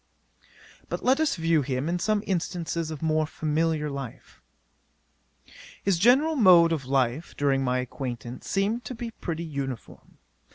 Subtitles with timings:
[0.89, 4.41] 'But let us view him in some instances of more familiar life.
[5.83, 10.17] 'His general mode of life, during my acquaintance, seemed to be pretty uniform.